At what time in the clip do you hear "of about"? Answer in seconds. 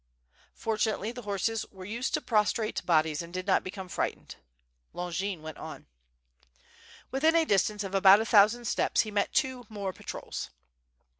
7.83-8.19